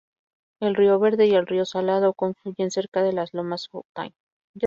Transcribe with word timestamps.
El 0.59 0.73
río 0.73 0.97
Verde 0.97 1.27
y 1.27 1.35
el 1.35 1.45
río 1.45 1.63
Salado 1.63 2.15
confluyen 2.15 2.71
cerca 2.71 3.03
de 3.03 3.13
las 3.13 3.35
lomas 3.35 3.67
Fountain. 3.69 4.15